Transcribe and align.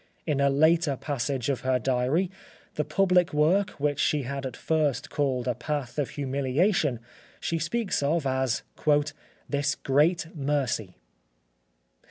In 0.25 0.41
a 0.41 0.49
later 0.49 0.97
passage 0.97 1.47
of 1.47 1.59
her 1.59 1.77
diary, 1.77 2.31
the 2.73 2.83
public 2.83 3.33
work 3.35 3.69
which 3.79 3.99
she 3.99 4.23
had 4.23 4.47
at 4.47 4.57
first 4.57 5.11
called 5.11 5.47
a 5.47 5.53
path 5.53 5.99
of 5.99 6.09
humiliation 6.09 6.99
she 7.39 7.59
speaks 7.59 8.01
of 8.01 8.25
as 8.25 8.63
"this 9.47 9.75
great 9.75 10.35
mercy." 10.35 10.95